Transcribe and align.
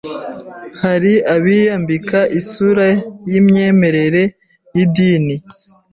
Hari 0.83 1.13
abiyambika 1.35 2.19
isura 2.39 2.87
y’imyemerere 3.29 4.21
y’idini 4.75 5.35